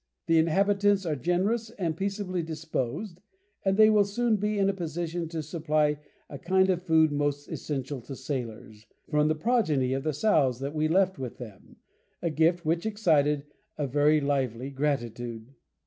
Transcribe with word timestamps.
The 0.25 0.39
inhabitants 0.39 1.05
are 1.05 1.15
generous 1.15 1.69
and 1.69 1.95
peaceably 1.95 2.41
disposed, 2.41 3.21
and 3.63 3.77
they 3.77 3.87
will 3.91 4.03
soon 4.03 4.37
be 4.37 4.57
in 4.57 4.67
a 4.67 4.73
position 4.73 5.27
to 5.29 5.43
supply 5.43 5.99
a 6.27 6.39
kind 6.39 6.71
of 6.71 6.81
food 6.81 7.11
most 7.11 7.47
essential 7.47 8.01
to 8.01 8.15
sailors, 8.15 8.87
from 9.11 9.27
the 9.27 9.35
progeny 9.35 9.93
of 9.93 10.01
the 10.01 10.13
sows 10.13 10.59
that 10.59 10.73
we 10.73 10.87
left 10.87 11.19
with 11.19 11.37
them, 11.37 11.75
a 12.19 12.31
gift 12.31 12.65
which 12.65 12.87
excited 12.87 13.45
a 13.77 13.85
very 13.85 14.19
lively 14.19 14.71
gratitude." 14.71 15.53